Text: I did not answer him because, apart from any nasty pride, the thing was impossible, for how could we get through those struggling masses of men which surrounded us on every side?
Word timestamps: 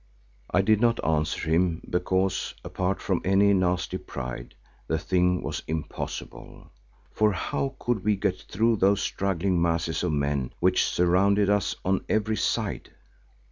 I 0.49 0.63
did 0.63 0.81
not 0.81 0.99
answer 1.05 1.47
him 1.47 1.83
because, 1.87 2.55
apart 2.63 2.99
from 3.03 3.21
any 3.23 3.53
nasty 3.53 3.99
pride, 3.99 4.55
the 4.87 4.97
thing 4.97 5.43
was 5.43 5.61
impossible, 5.67 6.71
for 7.11 7.31
how 7.33 7.75
could 7.77 8.03
we 8.03 8.15
get 8.15 8.39
through 8.41 8.77
those 8.77 8.99
struggling 9.01 9.61
masses 9.61 10.01
of 10.01 10.11
men 10.11 10.53
which 10.59 10.83
surrounded 10.85 11.51
us 11.51 11.75
on 11.85 12.03
every 12.09 12.37
side? 12.37 12.89